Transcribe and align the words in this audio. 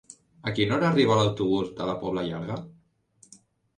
A 0.51 0.53
quina 0.59 0.73
hora 0.77 0.87
arriba 0.93 1.17
l'autobús 1.19 1.69
de 1.81 1.91
la 1.91 1.95
Pobla 2.05 2.25
Llarga? 2.31 2.59